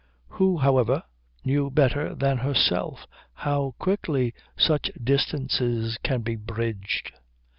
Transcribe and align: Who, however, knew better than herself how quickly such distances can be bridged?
Who, 0.29 0.57
however, 0.57 1.03
knew 1.45 1.69
better 1.69 2.15
than 2.15 2.39
herself 2.39 3.05
how 3.33 3.75
quickly 3.77 4.33
such 4.57 4.89
distances 4.99 5.99
can 6.03 6.21
be 6.21 6.35
bridged? 6.35 7.11